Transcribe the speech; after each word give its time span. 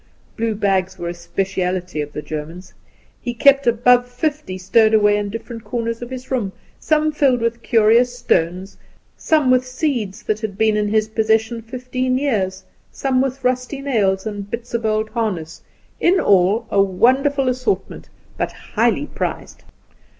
Blue 0.35 0.55
bags 0.55 0.97
were 0.97 1.09
a 1.09 1.13
speciality 1.13 2.01
of 2.01 2.11
the 2.11 2.23
German's. 2.23 2.73
He 3.21 3.35
kept 3.35 3.67
above 3.67 4.07
fifty 4.07 4.57
stowed 4.57 4.95
away 4.95 5.15
in 5.15 5.29
different 5.29 5.63
corners 5.63 6.01
of 6.01 6.09
his 6.09 6.31
room 6.31 6.53
some 6.79 7.11
filled 7.11 7.39
with 7.39 7.61
curious 7.61 8.17
stones, 8.17 8.77
some 9.15 9.51
with 9.51 9.63
seeds 9.63 10.23
that 10.23 10.39
had 10.39 10.57
been 10.57 10.75
in 10.75 10.87
his 10.87 11.07
possession 11.09 11.61
fifteen 11.61 12.17
years, 12.17 12.63
some 12.91 13.21
with 13.21 13.43
rusty 13.43 13.79
nails, 13.79 14.23
buckles, 14.23 14.25
and 14.25 14.49
bits 14.49 14.73
of 14.73 14.87
old 14.87 15.07
harness 15.11 15.61
in 15.99 16.19
all, 16.19 16.65
a 16.71 16.81
wonderful 16.81 17.47
assortment, 17.47 18.09
but 18.39 18.51
highly 18.51 19.05
prized. 19.05 19.63